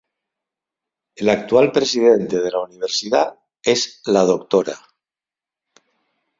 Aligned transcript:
El 1.15 1.29
actual 1.29 1.71
presidente 1.71 2.39
de 2.39 2.49
la 2.49 2.61
universidad 2.61 3.37
es 3.63 4.01
la 4.07 4.23
Dra. 4.25 4.79